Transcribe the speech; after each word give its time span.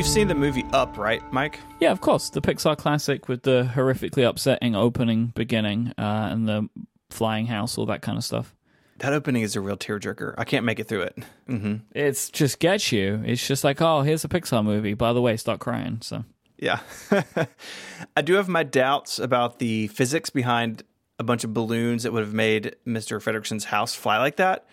You've 0.00 0.08
seen 0.08 0.28
the 0.28 0.34
movie 0.34 0.64
Up, 0.72 0.96
right, 0.96 1.20
Mike? 1.30 1.60
Yeah, 1.78 1.90
of 1.92 2.00
course. 2.00 2.30
The 2.30 2.40
Pixar 2.40 2.74
classic 2.74 3.28
with 3.28 3.42
the 3.42 3.70
horrifically 3.74 4.26
upsetting 4.26 4.74
opening, 4.74 5.26
beginning, 5.34 5.92
uh, 5.98 6.28
and 6.32 6.48
the 6.48 6.70
flying 7.10 7.44
house, 7.44 7.76
all 7.76 7.84
that 7.84 8.00
kind 8.00 8.16
of 8.16 8.24
stuff. 8.24 8.56
That 9.00 9.12
opening 9.12 9.42
is 9.42 9.56
a 9.56 9.60
real 9.60 9.76
tearjerker. 9.76 10.36
I 10.38 10.44
can't 10.44 10.64
make 10.64 10.80
it 10.80 10.88
through 10.88 11.02
it. 11.02 11.18
hmm 11.46 11.74
It's 11.94 12.30
just 12.30 12.60
gets 12.60 12.90
you. 12.92 13.22
It's 13.26 13.46
just 13.46 13.62
like, 13.62 13.82
oh, 13.82 14.00
here's 14.00 14.24
a 14.24 14.28
Pixar 14.28 14.64
movie. 14.64 14.94
By 14.94 15.12
the 15.12 15.20
way, 15.20 15.36
start 15.36 15.60
crying. 15.60 15.98
So 16.00 16.24
Yeah. 16.56 16.80
I 18.16 18.22
do 18.22 18.36
have 18.36 18.48
my 18.48 18.62
doubts 18.62 19.18
about 19.18 19.58
the 19.58 19.88
physics 19.88 20.30
behind 20.30 20.82
a 21.18 21.24
bunch 21.24 21.44
of 21.44 21.52
balloons 21.52 22.04
that 22.04 22.12
would 22.14 22.24
have 22.24 22.32
made 22.32 22.74
Mr. 22.86 23.22
Fredricksen's 23.22 23.64
house 23.64 23.94
fly 23.94 24.16
like 24.16 24.36
that. 24.36 24.64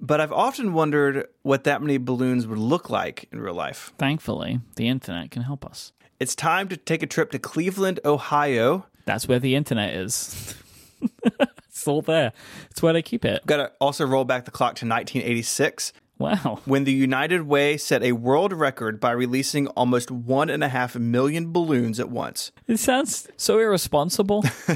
But 0.00 0.20
I've 0.20 0.32
often 0.32 0.72
wondered 0.72 1.28
what 1.42 1.64
that 1.64 1.80
many 1.80 1.98
balloons 1.98 2.46
would 2.46 2.58
look 2.58 2.90
like 2.90 3.28
in 3.32 3.40
real 3.40 3.54
life. 3.54 3.92
thankfully, 3.98 4.60
the 4.76 4.88
internet 4.88 5.30
can 5.30 5.42
help 5.42 5.64
us. 5.64 5.92
It's 6.20 6.34
time 6.34 6.68
to 6.68 6.76
take 6.76 7.02
a 7.02 7.06
trip 7.06 7.30
to 7.32 7.38
Cleveland, 7.38 8.00
Ohio. 8.04 8.86
That's 9.04 9.26
where 9.28 9.38
the 9.38 9.54
internet 9.54 9.94
is. 9.94 10.54
it's 11.68 11.86
all 11.88 12.02
there. 12.02 12.32
It's 12.70 12.82
where 12.82 12.92
they 12.92 13.02
keep 13.02 13.24
it. 13.24 13.44
Got 13.46 13.56
to 13.58 13.72
also 13.80 14.06
roll 14.06 14.24
back 14.24 14.44
the 14.44 14.50
clock 14.50 14.76
to 14.76 14.86
1986 14.86 15.92
Wow. 16.16 16.60
when 16.64 16.84
the 16.84 16.92
United 16.92 17.42
Way 17.42 17.76
set 17.76 18.02
a 18.04 18.12
world 18.12 18.52
record 18.52 19.00
by 19.00 19.10
releasing 19.10 19.66
almost 19.68 20.10
one 20.12 20.48
and 20.48 20.62
a 20.62 20.68
half 20.68 20.94
million 20.94 21.52
balloons 21.52 21.98
at 21.98 22.08
once. 22.08 22.52
It 22.68 22.78
sounds 22.78 23.26
so 23.36 23.58
irresponsible. 23.58 24.44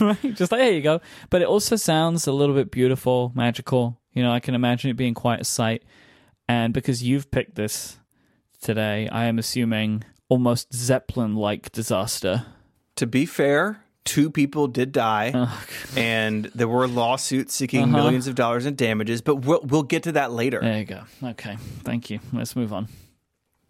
right? 0.00 0.34
Just 0.34 0.52
like, 0.52 0.60
there 0.60 0.72
you 0.72 0.82
go. 0.82 1.00
But 1.30 1.40
it 1.40 1.48
also 1.48 1.76
sounds 1.76 2.26
a 2.26 2.32
little 2.32 2.54
bit 2.54 2.70
beautiful, 2.70 3.32
magical. 3.34 3.98
You 4.12 4.22
know, 4.22 4.32
I 4.32 4.40
can 4.40 4.54
imagine 4.54 4.90
it 4.90 4.96
being 4.96 5.14
quite 5.14 5.40
a 5.40 5.44
sight. 5.44 5.82
And 6.48 6.74
because 6.74 7.02
you've 7.02 7.30
picked 7.30 7.54
this 7.54 7.98
today, 8.60 9.08
I 9.10 9.24
am 9.24 9.38
assuming 9.38 10.04
almost 10.28 10.74
Zeppelin 10.74 11.34
like 11.36 11.72
disaster. 11.72 12.44
To 12.96 13.06
be 13.06 13.24
fair, 13.26 13.84
two 14.04 14.30
people 14.30 14.66
did 14.68 14.92
die, 14.92 15.32
Oh, 15.34 15.64
and 15.96 16.46
there 16.54 16.68
were 16.68 16.86
lawsuits 16.86 17.54
seeking 17.54 17.84
Uh-huh. 17.84 17.92
millions 17.96 18.26
of 18.26 18.34
dollars 18.34 18.66
in 18.66 18.74
damages. 18.74 19.22
But 19.22 19.36
we'll 19.36 19.62
we'll 19.62 19.82
get 19.82 20.02
to 20.04 20.12
that 20.12 20.32
later. 20.32 20.60
There 20.60 20.78
you 20.78 20.84
go. 20.84 21.02
Okay. 21.22 21.56
Thank 21.84 22.10
you. 22.10 22.20
Let's 22.32 22.54
move 22.56 22.72
on. 22.72 22.88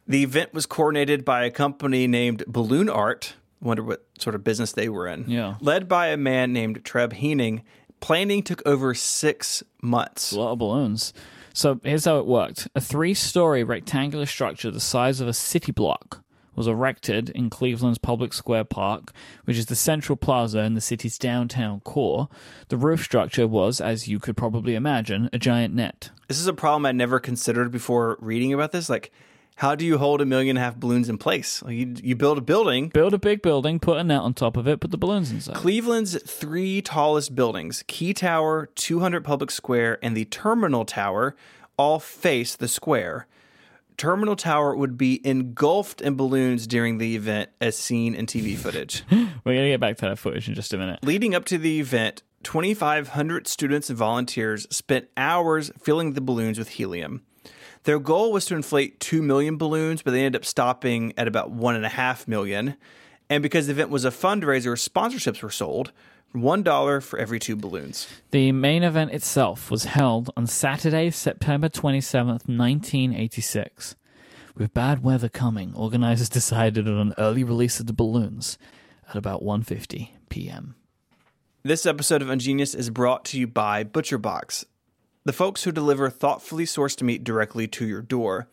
The 0.09 0.25
event 0.25 0.53
was 0.53 0.67
coordinated 0.67 1.25
by 1.25 1.45
a 1.45 1.51
company 1.51 2.09
named 2.09 2.43
Balloon 2.49 2.89
Art. 2.89 3.35
Wonder 3.61 3.85
what 3.85 4.05
sort 4.19 4.35
of 4.35 4.43
business 4.43 4.73
they 4.73 4.89
were 4.89 5.07
in. 5.07 5.25
Yeah. 5.31 5.55
Led 5.61 5.87
by 5.89 6.09
a 6.09 6.17
man 6.17 6.53
named 6.53 6.85
Treb 6.85 7.13
Heining. 7.15 7.63
Planning 8.03 8.43
took 8.43 8.67
over 8.67 8.95
six 8.95 9.63
months. 9.81 10.33
A 10.33 10.41
lot 10.41 10.53
of 10.53 10.59
balloons. 10.59 11.15
So 11.55 11.81
here's 11.85 12.05
how 12.05 12.19
it 12.19 12.27
worked 12.27 12.67
a 12.75 12.81
three 12.81 13.15
story 13.15 13.63
rectangular 13.63 14.27
structure 14.27 14.73
the 14.73 14.81
size 14.81 15.21
of 15.21 15.29
a 15.29 15.33
city 15.33 15.71
block 15.71 16.23
was 16.57 16.67
erected 16.67 17.31
in 17.31 17.49
Cleveland's 17.49 17.99
Public 17.99 18.33
Square 18.33 18.65
Park, 18.65 19.13
which 19.45 19.57
is 19.57 19.67
the 19.67 19.77
central 19.77 20.17
plaza 20.17 20.59
in 20.59 20.75
the 20.75 20.81
city's 20.81 21.17
downtown 21.17 21.81
core. 21.81 22.29
The 22.69 22.77
roof 22.77 23.05
structure 23.05 23.47
was, 23.47 23.81
as 23.81 24.09
you 24.09 24.19
could 24.19 24.37
probably 24.37 24.75
imagine, 24.75 25.31
a 25.33 25.39
giant 25.39 25.73
net. 25.73 26.11
This 26.27 26.41
is 26.41 26.49
a 26.49 26.53
problem 26.53 26.85
I 26.85 26.93
never 26.93 27.21
considered 27.21 27.71
before 27.71 28.19
reading 28.21 28.53
about 28.53 28.73
this. 28.73 28.91
Like, 28.91 29.13
how 29.57 29.75
do 29.75 29.85
you 29.85 29.99
hold 29.99 30.21
a 30.21 30.27
million 30.27 30.57
and 30.57 30.59
a 30.59 30.63
half 30.63 30.77
balloons 30.77 31.09
in 31.09 31.19
place? 31.19 31.63
You, 31.67 31.95
you 32.03 32.17
build 32.17 32.39
a 32.39 32.41
building. 32.41 32.89
Build 32.89 33.15
a 33.15 33.19
big 33.19 33.43
building, 33.43 33.79
put 33.79 33.99
a 33.99 34.05
net 34.05 34.21
on 34.21 34.35
top 34.35 34.57
of 34.57 34.67
it, 34.67 34.81
put 34.81 34.91
the 34.91 34.99
balloons 34.99 35.31
inside. 35.31 35.55
Cleveland's 35.55 36.21
three 36.23 36.83
tallest 36.83 37.35
buildings, 37.35 37.85
Key 37.87 38.15
Tower, 38.15 38.71
200 38.75 39.25
Public 39.25 39.51
Square, 39.51 39.99
and 40.03 40.17
the 40.17 40.25
Terminal 40.25 40.85
Tower, 40.85 41.37
all 41.77 41.99
face 41.99 42.57
the 42.57 42.69
square. 42.69 43.27
Terminal 43.97 44.37
Tower 44.37 44.75
would 44.75 44.97
be 44.97 45.25
engulfed 45.27 46.01
in 46.01 46.17
balloons 46.17 46.67
during 46.67 46.99
the 46.99 47.15
event, 47.15 47.51
as 47.61 47.77
seen 47.77 48.15
in 48.15 48.27
TV 48.27 48.57
footage. 48.57 49.05
We're 49.11 49.29
going 49.45 49.65
to 49.65 49.69
get 49.69 49.81
back 49.81 49.97
to 49.99 50.09
that 50.09 50.19
footage 50.19 50.49
in 50.49 50.55
just 50.55 50.73
a 50.73 50.79
minute. 50.79 51.01
Leading 51.05 51.35
up 51.35 51.45
to 51.47 51.59
the 51.59 51.79
event, 51.79 52.23
2,500 52.43 53.47
students 53.47 53.91
and 53.91 53.99
volunteers 53.99 54.67
spent 54.75 55.09
hours 55.17 55.71
filling 55.79 56.15
the 56.15 56.21
balloons 56.21 56.59
with 56.59 56.71
helium. 56.71 57.23
Their 57.85 57.99
goal 57.99 58.33
was 58.33 58.45
to 58.47 58.55
inflate 58.55 59.01
2 59.01 59.23
million 59.23 59.57
balloons, 59.57 60.03
but 60.03 60.13
they 60.13 60.25
ended 60.25 60.41
up 60.41 60.45
stopping 60.45 61.13
at 61.17 61.27
about 61.27 61.53
1.5 61.53 62.29
million. 62.29 62.77
And 63.29 63.43
because 63.43 63.67
the 63.67 63.73
event 63.73 63.91
was 63.91 64.05
a 64.05 64.11
fundraiser, 64.11 64.73
sponsorships 64.77 65.43
were 65.43 65.51
sold. 65.51 65.93
$1 66.35 67.03
for 67.03 67.19
every 67.19 67.39
two 67.39 67.57
balloons. 67.57 68.09
The 68.31 68.53
main 68.53 68.83
event 68.83 69.11
itself 69.13 69.71
was 69.71 69.85
held 69.85 70.31
on 70.37 70.47
Saturday, 70.47 71.11
September 71.11 71.69
27th, 71.69 72.49
1986. 72.49 73.97
With 74.55 74.73
bad 74.73 75.03
weather 75.03 75.29
coming, 75.29 75.75
organizers 75.75 76.29
decided 76.29 76.89
on 76.89 76.99
an 76.99 77.15
early 77.19 77.45
release 77.45 77.81
of 77.81 77.87
the 77.87 77.93
balloons 77.93 78.59
at 79.09 79.17
about 79.17 79.43
1:50 79.43 80.11
p.m. 80.29 80.75
This 81.63 81.87
episode 81.87 82.23
of 82.23 82.29
Ungeniused 82.29 82.75
is 82.75 82.91
brought 82.91 83.25
to 83.27 83.39
you 83.39 83.47
by 83.47 83.85
ButcherBox, 83.85 84.65
the 85.25 85.33
folks 85.33 85.65
who 85.65 85.73
deliver 85.73 86.11
thoughtfully 86.11 86.65
sourced 86.65 87.03
meat 87.03 87.25
directly 87.25 87.69
to 87.69 87.87
your 87.87 88.03
door. 88.03 88.49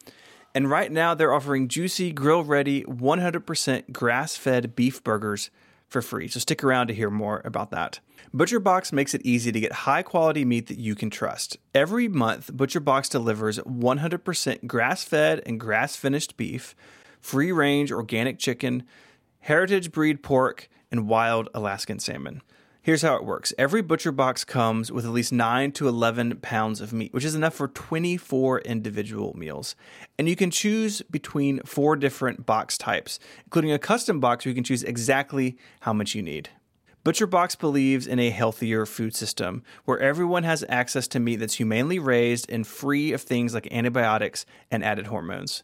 And 0.53 0.69
right 0.69 0.91
now, 0.91 1.13
they're 1.13 1.33
offering 1.33 1.67
juicy, 1.67 2.11
grill 2.11 2.43
ready, 2.43 2.83
100% 2.83 3.91
grass 3.91 4.35
fed 4.35 4.75
beef 4.75 5.03
burgers 5.03 5.49
for 5.87 6.01
free. 6.01 6.27
So 6.27 6.39
stick 6.39 6.63
around 6.63 6.87
to 6.87 6.93
hear 6.93 7.09
more 7.09 7.41
about 7.43 7.71
that. 7.71 7.99
ButcherBox 8.35 8.93
makes 8.93 9.13
it 9.13 9.25
easy 9.25 9.51
to 9.51 9.59
get 9.59 9.71
high 9.71 10.03
quality 10.03 10.45
meat 10.45 10.67
that 10.67 10.77
you 10.77 10.93
can 10.95 11.09
trust. 11.09 11.57
Every 11.73 12.07
month, 12.07 12.51
ButcherBox 12.53 13.09
delivers 13.09 13.57
100% 13.59 14.67
grass 14.67 15.03
fed 15.03 15.41
and 15.45 15.59
grass 15.59 15.95
finished 15.95 16.37
beef, 16.37 16.75
free 17.19 17.51
range 17.51 17.91
organic 17.91 18.37
chicken, 18.37 18.83
heritage 19.39 19.91
breed 19.91 20.21
pork, 20.21 20.69
and 20.91 21.07
wild 21.07 21.49
Alaskan 21.53 21.99
salmon. 21.99 22.41
Here's 22.89 23.03
how 23.03 23.17
it 23.17 23.23
works 23.23 23.53
every 23.59 23.83
butcher 23.83 24.11
box 24.11 24.43
comes 24.43 24.91
with 24.91 25.05
at 25.05 25.11
least 25.11 25.31
9 25.31 25.73
to 25.73 25.87
11 25.87 26.37
pounds 26.37 26.81
of 26.81 26.91
meat, 26.91 27.13
which 27.13 27.23
is 27.23 27.35
enough 27.35 27.53
for 27.53 27.67
24 27.67 28.61
individual 28.61 29.31
meals. 29.37 29.75
And 30.17 30.27
you 30.27 30.35
can 30.35 30.49
choose 30.49 31.03
between 31.03 31.61
four 31.67 31.95
different 31.95 32.47
box 32.47 32.79
types, 32.79 33.19
including 33.45 33.71
a 33.71 33.77
custom 33.77 34.19
box 34.19 34.43
where 34.43 34.49
you 34.49 34.55
can 34.55 34.63
choose 34.63 34.81
exactly 34.81 35.55
how 35.81 35.93
much 35.93 36.15
you 36.15 36.23
need. 36.23 36.49
ButcherBox 37.05 37.59
believes 37.59 38.07
in 38.07 38.17
a 38.17 38.31
healthier 38.31 38.87
food 38.87 39.15
system 39.15 39.61
where 39.85 39.99
everyone 39.99 40.41
has 40.41 40.65
access 40.67 41.07
to 41.09 41.19
meat 41.19 41.35
that's 41.35 41.59
humanely 41.59 41.99
raised 41.99 42.49
and 42.49 42.65
free 42.65 43.13
of 43.13 43.21
things 43.21 43.53
like 43.53 43.71
antibiotics 43.71 44.47
and 44.71 44.83
added 44.83 45.05
hormones. 45.05 45.61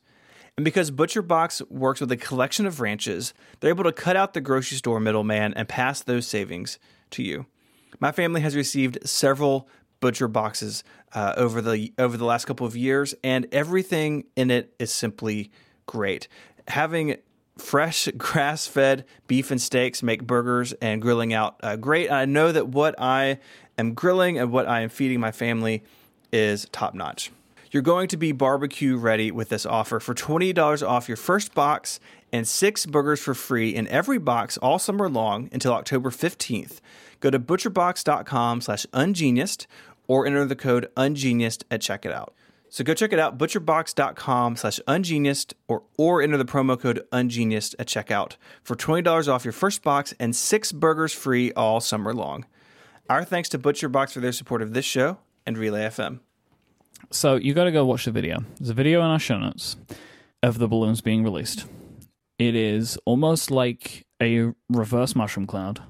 And 0.57 0.63
because 0.63 0.91
ButcherBox 0.91 1.71
works 1.71 1.99
with 1.99 2.11
a 2.11 2.17
collection 2.17 2.67
of 2.67 2.81
ranches, 2.81 3.33
they're 3.59 3.71
able 3.71 3.83
to 3.83 3.91
cut 3.91 4.15
out 4.15 4.35
the 4.35 4.41
grocery 4.41 4.77
store 4.77 4.99
middleman 4.99 5.55
and 5.55 5.67
pass 5.67 6.03
those 6.03 6.27
savings 6.27 6.77
to 7.11 7.23
you. 7.23 7.45
My 7.99 8.11
family 8.11 8.41
has 8.41 8.55
received 8.55 9.07
several 9.07 9.67
butcher 9.99 10.27
boxes 10.27 10.83
uh, 11.13 11.33
over 11.37 11.61
the 11.61 11.93
over 11.97 12.17
the 12.17 12.25
last 12.25 12.45
couple 12.45 12.67
of 12.67 12.75
years, 12.75 13.15
and 13.23 13.47
everything 13.51 14.25
in 14.35 14.51
it 14.51 14.73
is 14.79 14.91
simply 14.91 15.51
great. 15.85 16.27
Having 16.67 17.17
fresh 17.57 18.09
grass-fed 18.17 19.05
beef 19.27 19.51
and 19.51 19.61
steaks 19.61 20.03
make 20.03 20.25
burgers 20.25 20.73
and 20.73 21.01
grilling 21.01 21.33
out 21.33 21.55
uh, 21.63 21.75
great. 21.75 22.11
I 22.11 22.25
know 22.25 22.51
that 22.51 22.67
what 22.67 22.95
I 22.99 23.39
am 23.77 23.93
grilling 23.93 24.37
and 24.37 24.51
what 24.51 24.67
I 24.67 24.81
am 24.81 24.89
feeding 24.89 25.19
my 25.19 25.31
family 25.31 25.83
is 26.31 26.67
top 26.71 26.93
notch. 26.93 27.31
You're 27.75 27.81
going 27.81 28.07
to 28.07 28.15
be 28.15 28.31
barbecue 28.31 28.95
ready 28.95 29.31
with 29.31 29.49
this 29.49 29.65
offer 29.65 29.99
for 29.99 30.15
$20 30.15 30.87
off 30.87 31.09
your 31.09 31.17
first 31.17 31.53
box 31.53 31.99
and 32.31 32.47
six 32.47 32.85
burgers 32.85 33.19
for 33.19 33.33
free 33.33 33.75
in 33.75 33.85
every 33.89 34.17
box 34.17 34.55
all 34.59 34.79
summer 34.79 35.09
long 35.09 35.49
until 35.51 35.73
October 35.73 36.09
15th. 36.09 36.79
Go 37.19 37.29
to 37.29 37.37
butcherbox.com 37.37 38.61
slash 38.61 38.85
ungeniused 38.93 39.65
or 40.07 40.25
enter 40.25 40.45
the 40.45 40.55
code 40.55 40.89
ungeniused 40.95 41.63
at 41.69 41.81
checkout. 41.81 42.29
So 42.69 42.85
go 42.85 42.93
check 42.93 43.11
it 43.11 43.19
out, 43.19 43.37
butcherbox.com 43.37 44.55
slash 44.55 44.79
ungeniused 44.87 45.51
or, 45.67 45.83
or 45.97 46.21
enter 46.21 46.37
the 46.37 46.45
promo 46.45 46.79
code 46.79 47.05
ungeniused 47.11 47.75
at 47.77 47.87
checkout 47.87 48.37
for 48.63 48.77
$20 48.77 49.27
off 49.27 49.43
your 49.43 49.51
first 49.51 49.83
box 49.83 50.13
and 50.17 50.33
six 50.33 50.71
burgers 50.71 51.11
free 51.11 51.51
all 51.51 51.81
summer 51.81 52.13
long. 52.13 52.45
Our 53.09 53.25
thanks 53.25 53.49
to 53.49 53.59
ButcherBox 53.59 54.13
for 54.13 54.21
their 54.21 54.31
support 54.31 54.61
of 54.61 54.73
this 54.73 54.85
show 54.85 55.17
and 55.45 55.57
Relay 55.57 55.81
FM. 55.81 56.21
So 57.11 57.35
you 57.35 57.53
got 57.53 57.65
to 57.65 57.71
go 57.71 57.85
watch 57.85 58.05
the 58.05 58.11
video. 58.11 58.43
There's 58.57 58.69
a 58.69 58.73
video 58.73 59.01
in 59.01 59.07
our 59.07 59.19
show 59.19 59.37
notes 59.37 59.77
of 60.43 60.59
the 60.59 60.67
balloons 60.67 61.01
being 61.01 61.23
released. 61.23 61.65
It 62.37 62.55
is 62.55 62.97
almost 63.05 63.51
like 63.51 64.05
a 64.21 64.51
reverse 64.69 65.15
mushroom 65.15 65.47
cloud. 65.47 65.81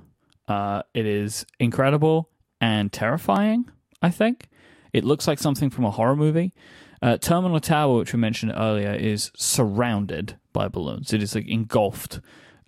Uh, 0.48 0.84
it 0.94 1.06
is 1.06 1.46
incredible 1.60 2.30
and 2.62 2.92
terrifying. 2.92 3.70
I 4.02 4.12
think 4.12 4.48
it 4.94 5.04
looks 5.04 5.28
like 5.28 5.40
something 5.40 5.70
from 5.70 5.86
a 5.86 5.92
horror 5.92 6.16
movie. 6.16 6.54
Uh, 7.02 7.18
Terminal 7.18 7.60
Tower, 7.60 7.98
which 7.98 8.14
we 8.14 8.20
mentioned 8.20 8.54
earlier, 8.56 8.94
is 8.94 9.32
surrounded 9.36 10.38
by 10.54 10.68
balloons. 10.68 11.14
It 11.14 11.22
is 11.22 11.36
like 11.36 11.48
engulfed 11.48 12.20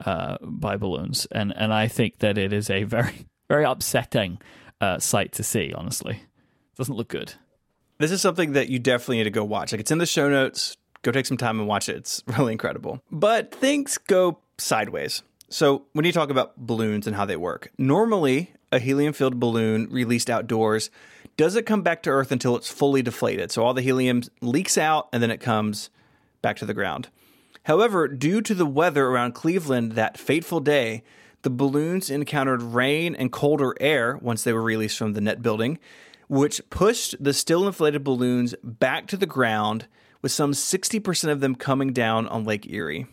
uh, 0.05 0.37
by 0.41 0.77
balloons, 0.77 1.25
and 1.31 1.53
and 1.55 1.73
I 1.73 1.87
think 1.87 2.19
that 2.19 2.37
it 2.37 2.51
is 2.53 2.69
a 2.69 2.83
very 2.83 3.25
very 3.49 3.63
upsetting 3.63 4.39
uh, 4.81 4.99
sight 4.99 5.31
to 5.33 5.43
see. 5.43 5.73
Honestly, 5.73 6.15
it 6.15 6.77
doesn't 6.77 6.95
look 6.95 7.07
good. 7.07 7.33
This 7.99 8.11
is 8.11 8.21
something 8.21 8.53
that 8.53 8.69
you 8.69 8.79
definitely 8.79 9.17
need 9.17 9.23
to 9.25 9.29
go 9.31 9.43
watch. 9.43 9.71
Like 9.71 9.81
it's 9.81 9.91
in 9.91 9.97
the 9.97 10.05
show 10.05 10.29
notes. 10.29 10.77
go 11.01 11.11
take 11.11 11.25
some 11.25 11.37
time 11.37 11.59
and 11.59 11.67
watch 11.67 11.89
it. 11.89 11.95
It's 11.97 12.23
really 12.37 12.51
incredible. 12.51 13.01
But 13.11 13.53
things 13.53 13.97
go 13.97 14.39
sideways. 14.57 15.23
So, 15.49 15.85
when 15.93 16.03
you 16.03 16.11
talk 16.11 16.29
about 16.29 16.57
balloons 16.57 17.07
and 17.07 17.15
how 17.15 17.23
they 17.25 17.37
work, 17.37 17.71
normally 17.77 18.51
a 18.71 18.79
helium 18.79 19.13
filled 19.13 19.39
balloon 19.39 19.87
released 19.89 20.29
outdoors 20.29 20.89
doesn't 21.37 21.65
come 21.65 21.83
back 21.83 22.03
to 22.03 22.09
Earth 22.09 22.33
until 22.33 22.57
it's 22.57 22.69
fully 22.69 23.01
deflated. 23.01 23.51
So, 23.51 23.63
all 23.63 23.73
the 23.73 23.81
helium 23.81 24.23
leaks 24.41 24.77
out 24.77 25.07
and 25.13 25.23
then 25.23 25.31
it 25.31 25.39
comes 25.39 25.89
back 26.41 26.57
to 26.57 26.65
the 26.65 26.73
ground. 26.73 27.07
However, 27.63 28.07
due 28.09 28.41
to 28.41 28.53
the 28.53 28.65
weather 28.65 29.07
around 29.07 29.33
Cleveland 29.35 29.93
that 29.93 30.17
fateful 30.17 30.59
day, 30.59 31.03
the 31.43 31.49
balloons 31.49 32.09
encountered 32.09 32.61
rain 32.61 33.15
and 33.15 33.31
colder 33.31 33.73
air 33.79 34.17
once 34.21 34.43
they 34.43 34.53
were 34.53 34.61
released 34.61 34.97
from 34.97 35.13
the 35.13 35.21
net 35.21 35.41
building, 35.41 35.79
which 36.27 36.61
pushed 36.69 37.15
the 37.23 37.33
still 37.33 37.65
inflated 37.65 38.03
balloons 38.03 38.55
back 38.63 39.07
to 39.07 39.17
the 39.17 39.25
ground, 39.25 39.87
with 40.21 40.31
some 40.31 40.51
60% 40.51 41.29
of 41.29 41.39
them 41.39 41.55
coming 41.55 41.93
down 41.93 42.27
on 42.27 42.43
Lake 42.43 42.69
Erie. 42.69 43.07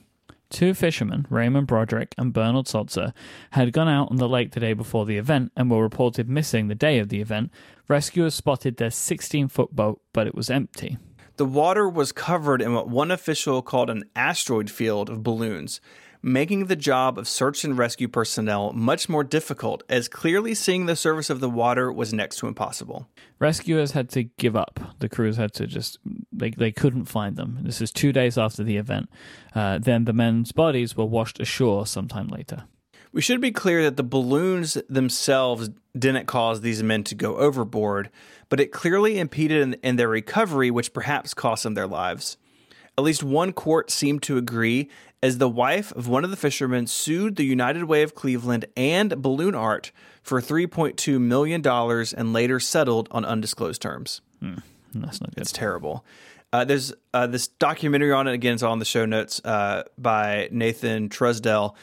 Two 0.51 0.75
fishermen, 0.75 1.27
Raymond 1.31 1.67
Broderick 1.67 2.15
and 2.17 2.33
Bernard 2.33 2.69
Sulzer, 2.69 3.13
had 3.51 3.73
gone 3.73 3.89
out 3.89 4.11
on 4.11 4.19
the 4.19 4.29
lake 4.29 4.53
the 4.53 4.61
day 4.61 4.73
before 4.73 5.05
the 5.05 5.17
event 5.17 5.51
and 5.57 5.71
were 5.71 5.83
reported 5.83 6.29
missing 6.29 6.69
the 6.69 6.75
day 6.75 6.99
of 6.99 7.09
the 7.09 7.21
event. 7.21 7.51
Rescuers 7.89 8.35
spotted 8.35 8.77
their 8.77 8.91
16 8.91 9.49
foot 9.49 9.75
boat, 9.75 10.01
but 10.13 10.27
it 10.27 10.35
was 10.35 10.51
empty. 10.51 10.97
The 11.37 11.45
water 11.45 11.89
was 11.89 12.13
covered 12.13 12.63
in 12.63 12.73
what 12.73 12.89
one 12.89 13.11
official 13.11 13.63
called 13.63 13.91
an 13.91 14.05
asteroid 14.15 14.71
field 14.71 15.11
of 15.11 15.25
balloons, 15.25 15.81
making 16.25 16.67
the 16.67 16.77
job 16.77 17.19
of 17.19 17.29
search 17.29 17.65
and 17.65 17.77
rescue 17.77 18.09
personnel 18.09 18.73
much 18.73 19.11
more 19.11 19.23
difficult, 19.23 19.83
as 19.91 20.09
clearly 20.09 20.55
seeing 20.55 20.87
the 20.87 20.97
surface 20.97 21.29
of 21.29 21.41
the 21.41 21.51
water 21.51 21.93
was 21.93 22.15
next 22.15 22.37
to 22.37 22.49
impossible. 22.49 23.07
Rescuers 23.39 23.93
had 23.93 24.09
to 24.11 24.23
give 24.23 24.57
up. 24.57 24.81
The 25.01 25.09
crews 25.11 25.37
had 25.37 25.53
to 25.55 25.67
just, 25.67 25.99
they, 26.33 26.51
they 26.51 26.73
couldn't 26.73 27.05
find 27.05 27.37
them. 27.37 27.59
This 27.63 27.83
is 27.83 27.93
two 27.93 28.11
days 28.11 28.39
after 28.39 28.65
the 28.65 28.79
event. 28.79 29.11
Uh, 29.55 29.79
then 29.79 30.07
the 30.07 30.15
men's 30.15 30.51
bodies 30.51 30.97
were 30.97 31.05
washed 31.05 31.41
ashore 31.41 31.87
sometime 31.87 32.29
later. 32.29 32.65
We 33.13 33.21
should 33.21 33.43
be 33.43 33.53
clear 33.53 33.83
that 33.83 33.97
the 33.97 34.03
balloons 34.03 34.79
themselves 34.89 35.71
didn't 35.97 36.27
cause 36.27 36.63
these 36.63 36.83
men 36.83 37.05
to 37.05 37.15
go 37.15 37.37
overboard, 37.37 38.11
but 38.49 38.61
it 38.61 38.73
clearly 38.73 39.19
impeded 39.19 39.61
in, 39.61 39.75
in 39.75 39.97
their 39.97 40.09
recovery, 40.09 40.71
which 40.71 40.95
perhaps 40.95 41.35
cost 41.35 41.65
them 41.65 41.75
their 41.75 41.87
lives. 41.87 42.39
At 42.97 43.05
least 43.05 43.23
one 43.23 43.53
court 43.53 43.91
seemed 43.91 44.23
to 44.25 44.37
agree, 44.37 44.89
as 45.23 45.39
the 45.39 45.49
wife 45.49 45.91
of 45.93 46.07
one 46.07 46.25
of 46.25 46.31
the 46.31 46.37
fishermen 46.37 46.87
sued 46.87 47.37
the 47.37 47.45
United 47.45 47.85
Way 47.85 48.03
of 48.03 48.15
Cleveland 48.15 48.67
and 48.77 49.21
Balloon 49.21 49.55
Art 49.55 49.91
for 50.23 50.41
$3.2 50.41 51.21
million 51.21 51.67
and 51.67 52.33
later 52.33 52.61
settled 52.61 53.09
on 53.11 53.25
undisclosed 53.25 53.83
terms. 53.83 54.21
Hmm, 54.41 54.57
that's 54.95 55.21
not 55.21 55.35
good. 55.35 55.41
It's 55.41 55.53
terrible. 55.53 56.05
Uh, 56.53 56.65
there's 56.65 56.93
uh, 57.13 57.27
this 57.27 57.49
documentary 57.49 58.13
on 58.13 58.29
it. 58.29 58.33
Again, 58.33 58.55
it's 58.55 58.63
on 58.63 58.79
the 58.79 58.85
show 58.85 59.05
notes 59.07 59.41
uh, 59.45 59.83
by 59.99 60.49
Nathan 60.53 61.09
Truesdell. 61.09 61.75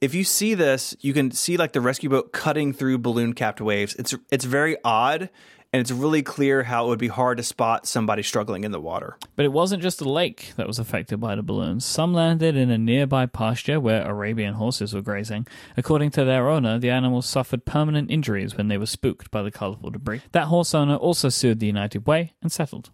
If 0.00 0.14
you 0.14 0.22
see 0.22 0.54
this, 0.54 0.94
you 1.00 1.12
can 1.12 1.32
see 1.32 1.56
like 1.56 1.72
the 1.72 1.80
rescue 1.80 2.08
boat 2.08 2.32
cutting 2.32 2.72
through 2.72 2.98
balloon 2.98 3.32
capped 3.32 3.60
waves. 3.60 3.96
It's 3.96 4.14
it's 4.30 4.44
very 4.44 4.76
odd 4.84 5.30
and 5.72 5.80
it's 5.80 5.90
really 5.90 6.22
clear 6.22 6.64
how 6.64 6.84
it 6.84 6.88
would 6.88 6.98
be 6.98 7.08
hard 7.08 7.36
to 7.36 7.42
spot 7.42 7.86
somebody 7.86 8.22
struggling 8.22 8.64
in 8.64 8.72
the 8.72 8.80
water. 8.80 9.16
But 9.36 9.44
it 9.44 9.52
wasn't 9.52 9.82
just 9.82 9.98
the 9.98 10.08
lake 10.08 10.52
that 10.56 10.66
was 10.66 10.78
affected 10.78 11.20
by 11.20 11.36
the 11.36 11.42
balloons. 11.42 11.84
Some 11.84 12.12
landed 12.12 12.56
in 12.56 12.70
a 12.70 12.78
nearby 12.78 13.26
pasture 13.26 13.78
where 13.78 14.04
Arabian 14.04 14.54
horses 14.54 14.94
were 14.94 15.02
grazing. 15.02 15.46
According 15.76 16.10
to 16.12 16.24
their 16.24 16.48
owner, 16.48 16.78
the 16.78 16.90
animals 16.90 17.26
suffered 17.26 17.64
permanent 17.64 18.10
injuries 18.10 18.56
when 18.56 18.68
they 18.68 18.78
were 18.78 18.86
spooked 18.86 19.30
by 19.30 19.42
the 19.42 19.50
colorful 19.50 19.90
debris. 19.90 20.22
That 20.32 20.46
horse 20.48 20.74
owner 20.74 20.96
also 20.96 21.28
sued 21.28 21.60
the 21.60 21.66
United 21.66 22.06
Way 22.06 22.34
and 22.42 22.50
settled. 22.50 22.90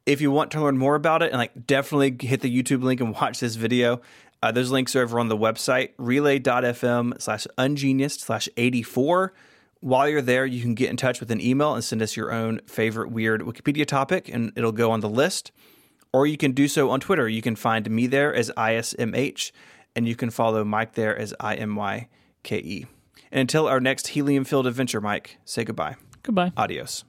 If 0.06 0.20
you 0.20 0.30
want 0.30 0.50
to 0.52 0.60
learn 0.60 0.76
more 0.76 0.94
about 0.94 1.22
it, 1.22 1.30
and 1.30 1.38
like 1.38 1.66
definitely 1.66 2.16
hit 2.26 2.40
the 2.40 2.62
YouTube 2.62 2.82
link 2.82 3.00
and 3.00 3.14
watch 3.14 3.40
this 3.40 3.56
video. 3.56 4.00
Uh, 4.42 4.52
those 4.52 4.70
links 4.70 4.94
are 4.94 5.02
over 5.02 5.18
on 5.18 5.28
the 5.28 5.36
website 5.38 5.92
relay.fm 5.96 7.20
slash 7.20 7.46
ungeniused 7.56 8.20
slash 8.20 8.48
84. 8.58 9.32
While 9.80 10.08
you're 10.08 10.20
there, 10.20 10.44
you 10.44 10.60
can 10.60 10.74
get 10.74 10.90
in 10.90 10.96
touch 10.96 11.20
with 11.20 11.30
an 11.30 11.40
email 11.40 11.74
and 11.74 11.82
send 11.82 12.02
us 12.02 12.16
your 12.16 12.32
own 12.32 12.60
favorite 12.66 13.10
weird 13.10 13.40
Wikipedia 13.40 13.86
topic, 13.86 14.28
and 14.28 14.52
it'll 14.56 14.72
go 14.72 14.90
on 14.90 15.00
the 15.00 15.08
list 15.08 15.50
or 16.14 16.28
you 16.28 16.36
can 16.36 16.52
do 16.52 16.68
so 16.68 16.90
on 16.90 17.00
Twitter. 17.00 17.28
You 17.28 17.42
can 17.42 17.56
find 17.56 17.90
me 17.90 18.06
there 18.06 18.32
as 18.32 18.48
ISMH, 18.56 19.50
and 19.96 20.06
you 20.06 20.14
can 20.14 20.30
follow 20.30 20.64
Mike 20.64 20.92
there 20.92 21.18
as 21.18 21.34
IMYKE. 21.40 22.86
And 23.32 23.40
until 23.40 23.66
our 23.66 23.80
next 23.80 24.06
helium 24.08 24.44
filled 24.44 24.68
adventure, 24.68 25.00
Mike, 25.00 25.38
say 25.44 25.64
goodbye. 25.64 25.96
Goodbye. 26.22 26.52
Adios. 26.56 27.04